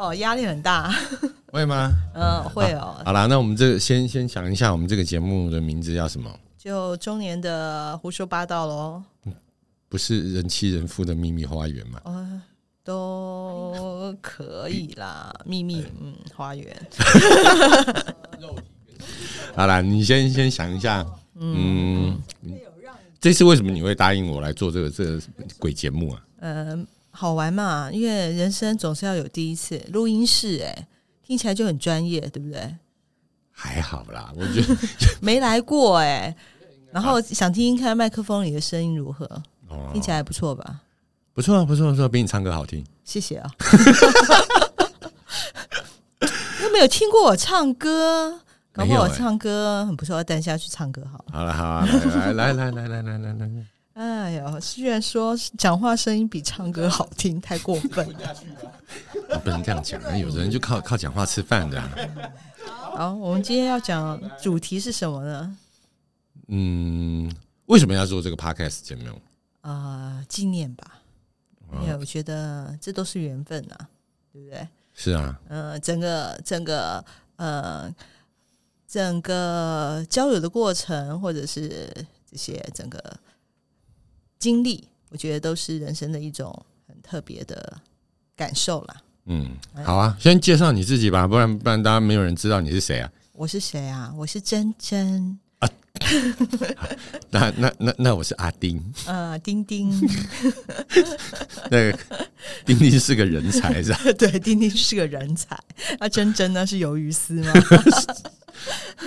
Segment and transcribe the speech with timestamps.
[0.00, 0.90] 哦，压力很大，
[1.52, 1.92] 会吗？
[2.14, 2.96] 嗯，会哦。
[3.04, 6.34] 好啦，那我们这个先先想一下，我们这个节目的名字叫什么？
[6.56, 9.02] 就中年的胡说八道喽。
[9.90, 12.00] 不是人妻人夫的秘密花园吗？
[12.04, 12.40] 哦，
[12.82, 16.74] 都可以啦，秘密嗯花园。
[19.54, 21.04] 好啦，你先先想一下，
[21.34, 22.18] 嗯，
[23.20, 25.20] 这次为什么你会答应我来做这个这个
[25.58, 26.22] 鬼节目啊？
[26.40, 29.80] 嗯，好玩嘛，因为人生总是要有第一次。
[29.92, 30.86] 录音室哎，
[31.22, 32.76] 听起来就很专业，对不对？
[33.50, 34.76] 还好啦，我觉得
[35.20, 36.34] 没来过哎，
[36.92, 39.28] 然后想听听看麦克风里的声音如何，
[39.92, 40.80] 听起来还不错吧？
[41.34, 42.84] 不错啊，不错，不错，比你唱歌好听。
[43.04, 43.50] 谢谢啊。
[46.62, 48.40] 又没有听过我唱歌。
[48.72, 51.24] 搞不好我唱歌很不错，等下去唱歌好。
[51.32, 51.84] 好了，好，
[52.34, 53.66] 来来来来来来来来。
[54.00, 58.34] 哎呦，居然说讲话声音比唱歌好听，太过分了。
[59.44, 61.78] 不能这样讲，有的人就靠靠讲话吃饭的。
[62.96, 65.56] 好，我们今天要讲主题是什么呢？
[66.48, 67.30] 嗯，
[67.66, 69.20] 为什么要做这个 podcast 节目？
[69.60, 71.02] 啊，纪念吧。
[71.82, 73.86] 因为我觉得这都是缘分啊，
[74.32, 74.66] 对不对？
[74.94, 75.38] 是啊。
[75.48, 77.04] 嗯，整个整个
[77.36, 77.94] 呃。
[78.88, 81.88] 整个交友的过程，或者是
[82.28, 83.00] 这些整个
[84.40, 86.50] 经历，我觉得都是人生的一种
[86.88, 87.78] 很特别的
[88.34, 88.96] 感受啦。
[89.26, 89.50] 嗯，
[89.84, 93.12] 好啊，先介绍你自己吧，不然不然大家没有人知道你是谁啊？
[93.34, 94.12] 我是谁啊？
[94.16, 95.68] 我是珍珍啊。
[97.30, 98.82] 那那那那我是阿丁。
[99.04, 99.90] 呃，丁丁。
[101.70, 101.98] 那个
[102.64, 104.00] 丁丁是个人才是吧？
[104.18, 105.54] 对，丁丁是个人才。
[105.98, 106.66] 那珍珍呢？
[106.66, 107.52] 是鱿鱼丝吗？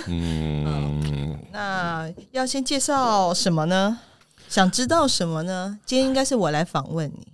[0.06, 3.98] 嗯，那要先介绍什么呢？
[4.54, 5.76] 想知道什么呢？
[5.84, 7.26] 今天应该是我来访问你。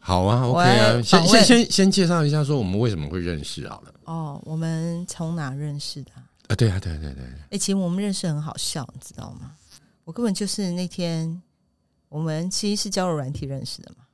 [0.00, 3.92] 好啊，OK 啊，先先先先介绍一下，说我们为什么会认识好了。
[4.04, 6.12] 哦，我们从哪认识的？
[6.48, 7.24] 啊，对啊，对对对。
[7.50, 9.52] 哎，其实我们认识很好笑，你知道吗？
[10.04, 11.42] 我根本就是那天
[12.08, 14.04] 我们其实是交友软体认识的嘛。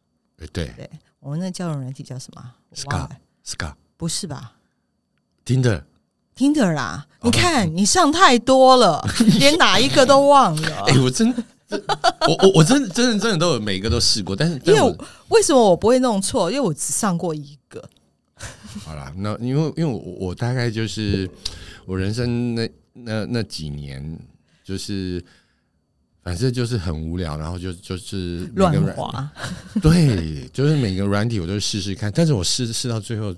[0.52, 4.54] 对对，我们那交友软体叫什么？Scar，Scar，不是吧
[5.46, 5.84] ？？Tinder。
[6.34, 9.06] Tinder 啦，你看你上太多了，
[9.38, 10.84] 连哪一个都忘了。
[10.88, 11.32] 哎，我真，
[12.28, 14.96] 我我我真真的真的都有每一个都试过，但是因为
[15.28, 16.50] 为什么我不会弄错？
[16.50, 17.82] 因为我只上过一个。
[18.84, 21.28] 好啦，那因为因为我我大概就是
[21.86, 24.18] 我人生那那那几年，
[24.64, 25.24] 就是
[26.22, 29.30] 反正就是很无聊，然后就就是乱滑。
[29.80, 33.34] 对，就是每个软体我都试试看，但是我试试到最后。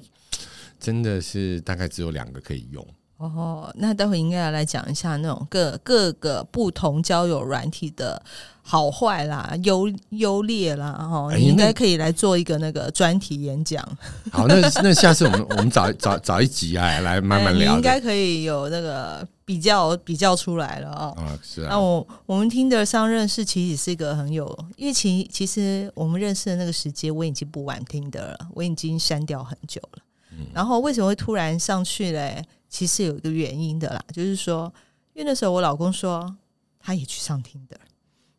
[0.81, 3.71] 真的是大概只有两个可以用哦。
[3.77, 8.21] 那待会应该要来讲一下那种各各个不同交友软体的
[8.63, 10.97] 好坏啦、优优劣啦。
[11.01, 13.83] 哦，你应该可以来做一个那个专题演讲。
[14.33, 17.75] 好，那那下次我们我们找找找一集啊，来慢慢聊。
[17.75, 21.15] 应该可以有那个比较比较出来了哦。
[21.17, 21.69] 啊，是啊。
[21.71, 29.99] 那我我们听得上认识，其实是一个很有，因为其其实我们认识的那个时间，我已经不玩听的了，我已经删掉很久了。
[30.33, 32.43] 嗯然后为什么会突然上去嘞？
[32.75, 34.73] 其实有一个原因的啦，就是说，
[35.13, 36.37] 因为那时候我老公说
[36.81, 37.79] 他也去上听的，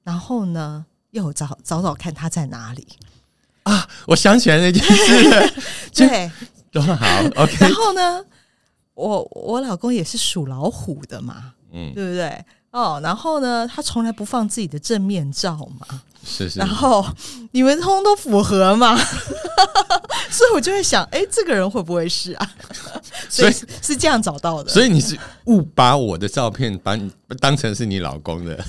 [0.04, 2.86] 然后呢又找找找看他在哪里
[3.64, 3.88] 啊！
[4.08, 5.54] 我想起来那件事，
[5.96, 6.30] 对，
[6.70, 6.98] 都好
[7.42, 7.56] OK。
[7.62, 8.26] 然后呢，
[8.94, 12.46] 我我老公也是属老虎的嘛，嗯，对不对？
[12.76, 16.02] 哦，然后呢，他从来不放自己的正面照嘛。
[16.26, 17.06] 是是，然后
[17.52, 18.98] 你们通通都符合嘛，
[20.30, 22.52] 所以我就会想，哎，这个人会不会是啊？
[23.30, 24.70] 所以是这样找到的。
[24.70, 27.10] 所以你是误把我的照片把你
[27.40, 28.62] 当成是你老公的。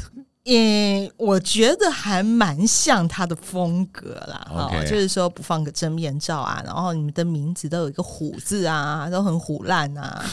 [0.48, 4.46] 嗯，我觉得还蛮像他的风格啦。
[4.48, 10.24] 哦，就是说不放个真面照啊，然后你们的名字都有一个虎字啊，都很虎烂啊。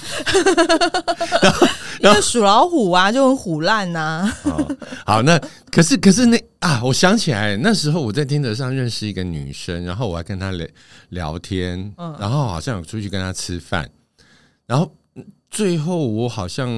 [2.00, 4.32] 因为属老虎啊，就很虎烂呐。
[5.04, 5.42] 好，那
[5.72, 10.68] 可是可是那啊，我想起来那时候我在听得上认识一个女生，然后我还跟她聊
[11.10, 13.90] 聊天，然后好像有出去跟她吃饭，
[14.68, 14.94] 然后
[15.50, 16.70] 最后我好像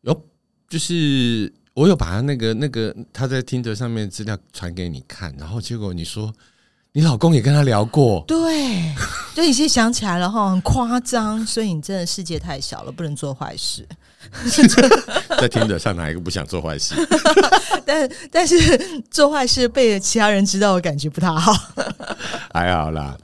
[0.00, 0.26] 有
[0.68, 1.52] 就是。
[1.80, 6.30] 我有把他那个那个他在听着上面资料传给你看，然后结果你说
[6.92, 8.94] 你老公也跟他聊过，对，
[9.34, 13.88] 就已经想起来了哈，很夸张，所以你真的世界太小了，不能做坏事。
[15.40, 16.94] 在听着上哪一个不想做坏事？
[17.86, 21.50] 但但是做坏事被其他人知道，我感觉不太好。
[22.52, 23.16] 还好啦，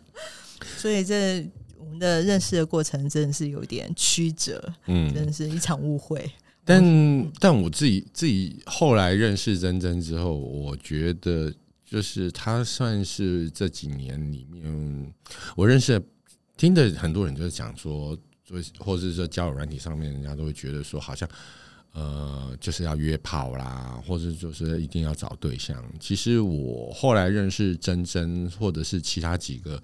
[0.78, 1.46] 所以这
[1.78, 6.32] 我们的认识的过程真的是有点曲折，嗯，真的是一场误会。
[6.68, 11.54] 但但我自己自己后来认识珍珍之后，我觉得
[11.84, 15.14] 就是她算是这几年里面
[15.54, 16.02] 我认识
[16.56, 21.28] 听的很多人就是讲说，就或者是说交友软体上面，人家都会觉得说，好像
[21.92, 25.80] 呃就是要约炮啦，或者就是一定要找对象。
[26.00, 29.80] 其实我后来认识珍珍，或者是其他几个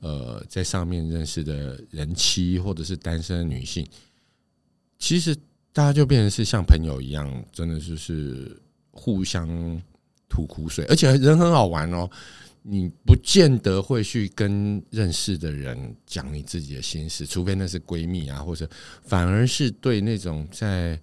[0.00, 3.86] 呃在上面认识的人妻，或者是单身女性，
[4.98, 5.36] 其实
[5.72, 8.60] 大家就变成是像朋友一样，真的就是
[8.90, 9.48] 互相
[10.28, 12.08] 吐苦水，而且人很好玩哦。
[12.64, 18.68] 你不见得会去跟认识的人讲你自己的心事，除非那是闺蜜啊，或者
[19.02, 20.96] 反而是对那种在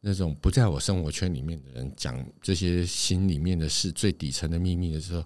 [0.00, 5.22] 那种不在我生活圈里面的人讲这些心里面的事、最底层的秘密的时候，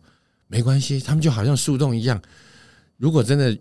[0.48, 2.20] 没关系，他们就好像树洞一样。
[2.96, 3.56] 如果真的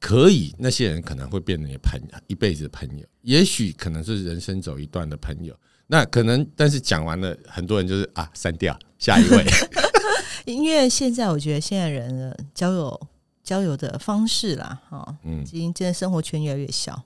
[0.00, 5.54] 可以，那些人可能会变成你朋一辈子的朋友，也许可能是人生走一段的朋友。
[5.86, 9.44] 那可能，但是讲完了，很多人就是啊，删掉下一位。
[10.46, 13.08] 因为现在我觉得现在人的交友
[13.44, 17.00] 交友的方式啦，哈，嗯，已经真的生活圈越来越小。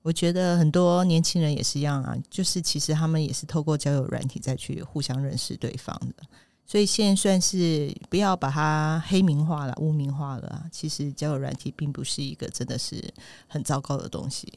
[0.00, 6.24] 我觉得很多年轻人也是一样啊，就是其实他们也是透过交友软体再去互相认识对方的。
[6.66, 10.62] 所以现在算是不要把它黑名化了、污名化了。
[10.70, 13.02] 其实交友软体并不是一个真的是
[13.46, 14.50] 很糟糕的东西。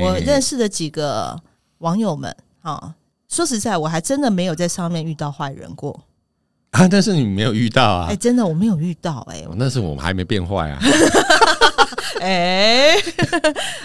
[0.00, 1.40] 我认识的几个
[1.78, 2.94] 网友们，啊，
[3.28, 6.04] 说实在，我还真的没有在上面遇到坏人过。
[6.70, 6.86] 啊！
[6.88, 8.08] 但是你没有遇到啊？
[8.10, 9.44] 哎，真的我没有遇到哎。
[9.56, 10.78] 那是我们还没变坏啊。
[12.20, 12.96] 哎，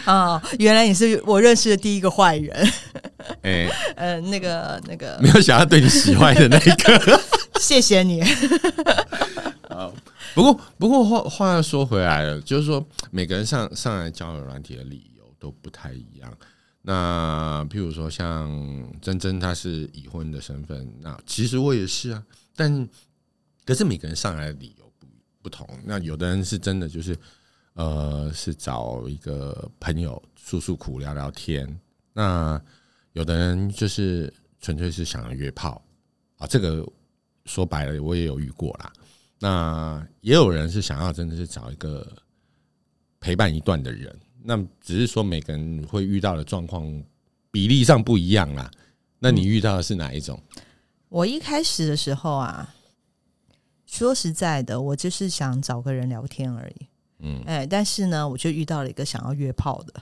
[0.05, 2.67] 啊， 原来你是我认识的第一个坏人。
[3.43, 7.21] 哎，呃，那个那个，没有想要对你使坏的那一个。
[7.59, 8.21] 谢谢你。
[9.69, 9.91] 啊，
[10.33, 16.31] 不过不过话话又说回来了，就是说每个人上上来交友软体的理由都不太一样。
[16.81, 18.49] 那譬如说像
[19.01, 22.23] 珍珍，她是已婚的身份，那其实我也是啊。
[22.55, 22.87] 但
[23.63, 25.05] 可是每个人上来的理由不
[25.43, 27.15] 不同，那有的人是真的就是
[27.73, 31.79] 呃是找一个朋友诉诉苦聊聊天，
[32.13, 32.59] 那
[33.13, 35.83] 有的人就是纯粹是想要约炮
[36.37, 36.87] 啊，这个
[37.45, 38.91] 说白了我也有遇过啦。
[39.39, 42.07] 那也有人是想要真的是找一个
[43.19, 47.03] 陪伴一段的人，那只是说每个人会遇到的状况
[47.49, 48.69] 比例上不一样啦。
[49.19, 50.41] 那你遇到的是哪一种？
[51.09, 52.75] 我一开始的时候啊，
[53.85, 56.87] 说实在的，我就是想找个人聊天而已。
[57.21, 59.93] 嗯，哎，但是呢，我就遇到了一个想要约炮的。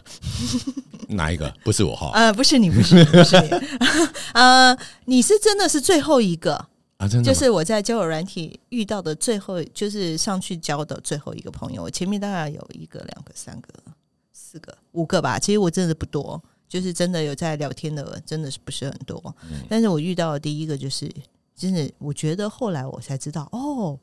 [1.10, 1.54] 哪一个？
[1.64, 2.12] 不是我哈？
[2.14, 3.50] 呃，不是你，不是，不是你。
[4.34, 6.54] 呃，你是真的是最后一个
[6.98, 7.08] 啊？
[7.08, 11.84] 真的，就是我在交友软体遇到的最后，就是上去交的最后一个朋友。
[11.84, 13.70] 我前面大概有一个、两个、三个、
[14.34, 15.38] 四个、五个吧。
[15.38, 16.42] 其实我真的不多。
[16.70, 19.36] 就是真的有在聊天的，真的是不是很多。
[19.68, 21.12] 但是我遇到的第一个就是，
[21.56, 23.98] 真的，我觉得后来我才知道，哦，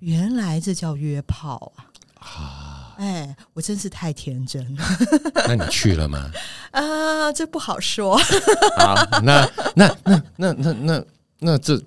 [0.00, 1.86] 原来这叫约炮啊！
[2.20, 4.84] 啊，哎，我真是太天真了。
[5.46, 6.30] 那你去了吗？
[6.72, 8.16] 啊，这不好说。
[8.78, 11.04] 好，那那那那那那
[11.40, 11.80] 那这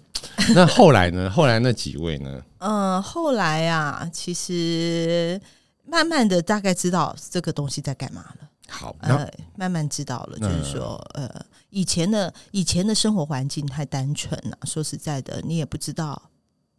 [0.56, 1.30] 那后来呢？
[1.30, 2.42] 后来那几位呢？
[2.60, 5.40] 嗯，后来啊，其实
[5.86, 8.48] 慢慢的大概知道这个东西在干嘛了。
[8.70, 11.30] 好，呃，慢慢知道了，就是说，呃，
[11.72, 14.58] 以前的以前的生活环境太单纯了。
[14.64, 16.30] 说实在的，你也不知道，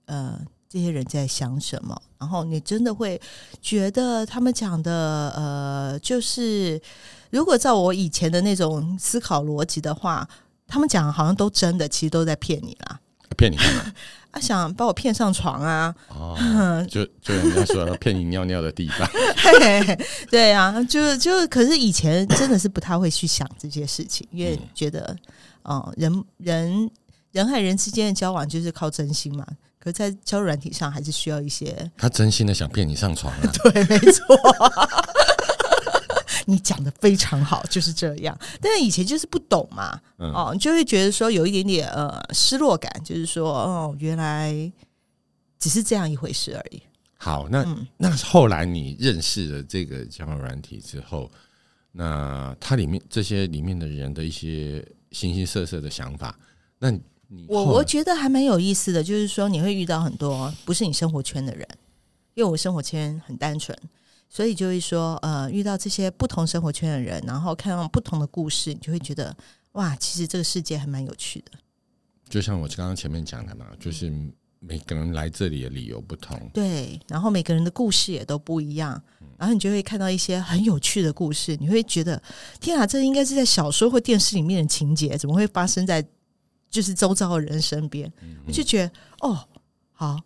[0.06, 0.40] 呃，
[0.72, 2.00] 这些人在想什么。
[2.18, 3.20] 然后你真的会
[3.60, 6.80] 觉得他们讲的，呃，就是
[7.30, 10.26] 如果照我以前的那种思考逻辑的话，
[10.66, 13.00] 他们讲好像都真的，其实都在骗你啦。
[13.36, 13.92] 骗你干嘛？
[14.30, 15.94] 他 想把我骗上床啊！
[16.08, 16.36] 哦，
[16.88, 19.08] 就就人家说骗你尿尿的地方。
[20.30, 25.16] 对啊，就就可是以前真的是不太会去想这些事情，因为觉得，
[25.62, 26.90] 哦，人人
[27.32, 29.46] 人和人之间的交往就是靠真心嘛。
[29.82, 31.90] 可在交友软体上，还是需要一些。
[31.96, 33.40] 他真心的想骗你上床啊？
[33.64, 34.24] 对，没错。
[36.46, 38.38] 你讲的非常好，就是这样。
[38.60, 44.70] 但是以前就是不懂嘛，哦，就会觉得说有一点点呃失落感，就是说哦，原来
[45.58, 46.80] 只是这样一回事而已。
[47.16, 51.28] 好，那那后来你认识了这个交友软体之后，
[51.90, 56.38] 那它里面这些里面的人的一些形形色色的想法，
[56.78, 56.92] 那
[57.34, 61.66] 你我我觉得还蛮有意思的，就是说你会遇到很多不是你生活圈的人，
[62.34, 63.76] 因为我生活圈很单纯。
[64.34, 69.36] 所以就会说，呃，遇到这些不同生活圈的人，然后看到不同的故事，你就会觉得，
[69.72, 71.52] 哇，其实这个世界还蛮有趣的。
[72.30, 74.10] 就像我刚刚前面讲的嘛，就是
[74.58, 78.98] 每个人来这里的理由不同，对，然后每个人的故事也都不一样，
[79.36, 82.22] 然后你就会看到一些很有趣的故事，你会觉得，
[82.58, 86.02] 天啊，这应该是在小说或电视里面的情节，怎么会发生在
[86.72, 88.12] 就是周遭的人身边？
[88.44, 89.46] 我就觉得，哦，
[89.92, 90.20] 好，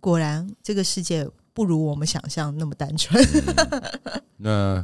[0.00, 1.28] 果然这个世界。
[1.54, 3.22] 不如我们想象那么单纯。
[4.38, 4.82] 那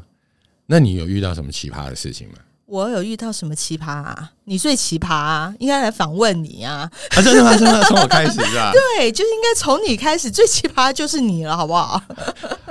[0.66, 2.34] 那你有遇到什么奇葩的事情吗？
[2.66, 4.32] 我有遇到什么奇葩啊？
[4.44, 6.80] 你最奇葩啊，应该来访问你啊！
[7.16, 7.56] 啊，真的吗？
[7.56, 8.70] 真的从我开始是吧？
[8.98, 12.02] 对，就是应该从你开始，最奇葩就是你了，好不好？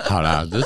[0.05, 0.61] 好啦，这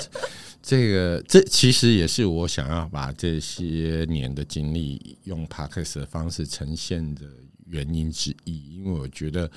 [0.62, 7.22] 这个这其实也是我想要把这些年的经历用 podcast 的方式呈现的
[7.72, 9.50] 原因之一，因为我觉得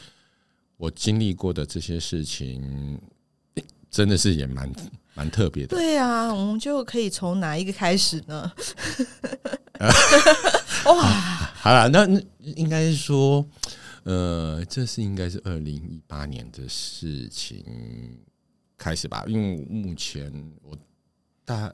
[0.77, 2.99] 我经历过的这些事情，
[3.91, 4.73] 真的是也蛮
[5.15, 5.77] 蛮特别的。
[5.77, 8.53] 对啊，我们就可以从哪一个开始呢？
[10.87, 11.03] 哇，
[11.55, 13.45] 好了，那那应该是说，
[14.05, 17.65] 呃，这是应该是二零一八年的事情
[18.79, 19.25] 开始吧？
[19.27, 20.77] 因为目前我
[21.45, 21.73] 大，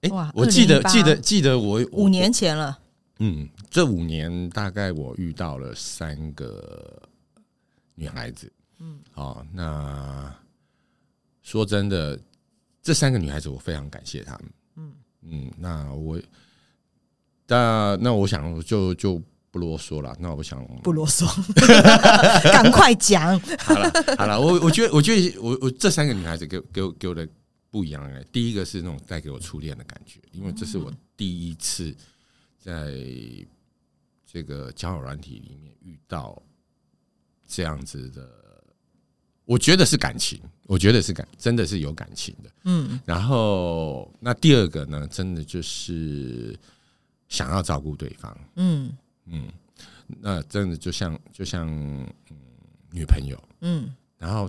[0.00, 2.78] 哎，我记得记得记得我五年前了。
[3.18, 7.02] 嗯，这五年大概我遇到了三个
[7.94, 8.52] 女孩子。
[8.78, 10.34] 嗯，哦，那
[11.42, 12.18] 说真的，
[12.82, 14.44] 这三个女孩子我非常感谢她们。
[14.76, 14.92] 嗯
[15.22, 16.20] 嗯，那我。
[17.48, 20.12] 那那我想就就不啰嗦了。
[20.18, 21.24] 那我想不啰嗦，
[22.50, 23.38] 赶快讲。
[23.60, 27.24] 好了好了，我我觉得我觉得我我这三个女孩子给给我给我的
[27.70, 28.24] 不一样的。
[28.32, 31.94] 第一个是那种带给我初恋的感觉，因为这是我第一次
[32.66, 33.46] 在
[34.26, 36.42] 这个交友软体里面遇到
[37.46, 38.28] 这样子的，
[39.44, 42.50] 我觉得是感情，我觉得是感，真的是有感情的。
[42.64, 46.58] 嗯，然后那第二个呢，真的就是。
[47.28, 48.96] 想要照顾对方，嗯。
[49.24, 49.48] 嗯，
[50.06, 51.68] 那真的就像就像
[52.30, 52.36] 嗯
[52.92, 54.48] 女朋友，嗯，然后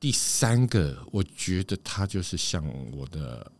[0.00, 2.64] 第三个，我觉得她就是像
[2.96, 3.52] 我的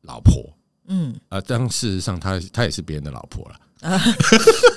[0.00, 0.50] 老婆，
[0.88, 1.14] 嗯。
[1.28, 3.60] 啊，但事实上她她也是别人的老婆了，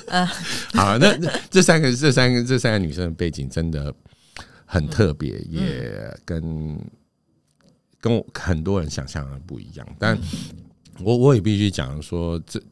[0.08, 0.24] 啊，
[0.72, 1.18] 好，那
[1.50, 3.92] 这三个这三个这三个女生的背景真的
[4.64, 6.78] 很特别，也跟
[8.00, 10.16] 跟我很多人想象的不一样，但
[11.00, 12.62] 我我也必须讲说这。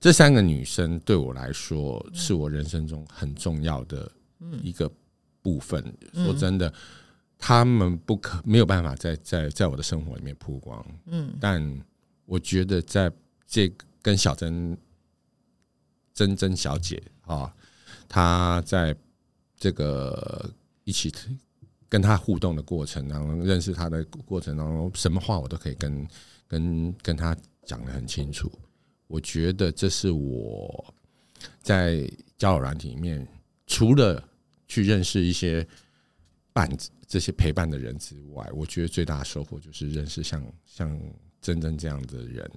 [0.00, 4.10] 这三个女生对我来说是我人生中很重要的
[4.60, 4.90] 一个
[5.40, 5.80] 部分。
[6.12, 6.74] 说真的，
[7.38, 10.84] 她们不可没有办法在在在我的生活里面曝光。
[11.06, 11.62] 嗯，但
[12.24, 13.12] 我觉得在
[13.46, 14.76] 这跟小珍
[16.14, 17.54] 珍珍小姐啊，
[18.08, 18.96] 她在
[19.56, 20.50] 这个
[20.84, 21.12] 一起
[21.88, 26.08] 跟她互动的过程当中，认识她的过程当中，什么话我都可以跟
[26.46, 28.50] 跟跟她讲的很清楚。
[29.06, 30.94] 我觉得这是我
[31.60, 33.26] 在交友软体里面，
[33.66, 34.26] 除了
[34.66, 35.66] 去认识一些
[36.52, 36.70] 伴
[37.06, 40.98] 这些陪伴的人之外，我觉得最大的收获就是认识像像
[41.42, 42.50] 真正这样的人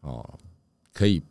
[0.00, 0.38] 哦，
[0.92, 1.22] 可以，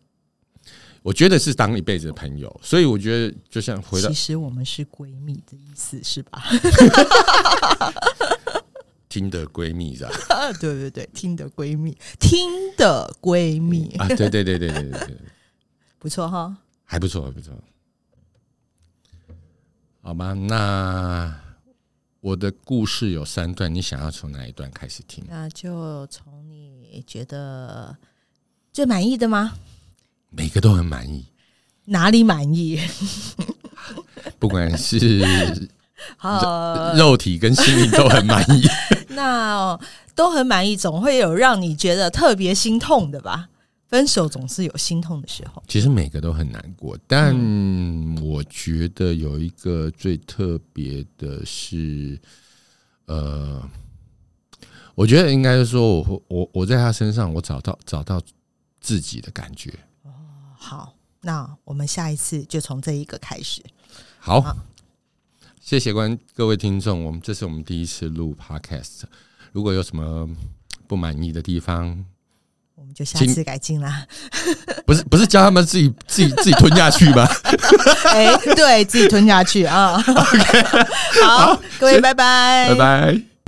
[1.04, 2.60] 我觉得是当一辈子的朋友。
[2.64, 6.42] 所以我觉得，就像回到，其实我们是闺蜜的意思是吧？
[9.08, 10.52] 听的闺蜜是吧？
[10.60, 14.08] 对对对，听的闺蜜，听的闺蜜啊！
[14.10, 15.18] 对对对对对对对，
[16.00, 17.54] 不错哈，还不错，还不错。
[20.02, 21.34] 好吧，那
[22.20, 25.24] 我的故事有三段，你想要从哪一段开始听？
[25.30, 26.75] 那就从你
[27.06, 27.96] 觉得
[28.72, 29.54] 最满意的吗？
[30.30, 31.26] 每个都很满意，
[31.86, 32.80] 哪里满意？
[34.40, 35.70] 不管是。
[36.18, 38.68] 好，肉体跟心灵都很满意。
[39.10, 39.80] 那
[40.14, 43.50] 都很满意，总会有让你觉得特别心痛的吧？
[43.88, 45.64] 分手总是有心痛的时候。
[45.68, 47.34] 其实每个都很难过，但
[48.22, 52.20] 我觉得有一个最特别的是，
[53.06, 53.68] 呃，
[54.96, 58.22] 我觉得应该是说，我我我在他身上，我找到找到
[58.82, 59.72] 自己的感觉。
[60.04, 60.10] 哦，
[60.58, 63.62] 好，那我们下一次就从这一个开始。
[64.18, 64.56] 好。
[65.62, 69.02] 谢谢观各位听众，我们这是我们第一次录 podcast，
[69.52, 70.30] 如果有什么
[70.86, 72.06] 不满意的地方，
[72.76, 74.06] 我们就下次改进啦。
[74.86, 77.28] 不是不是教他们自己自己自己吞下去吗？
[78.14, 79.96] 哎，对自己吞下去啊。
[80.06, 83.35] OK，好，各位拜拜，拜拜。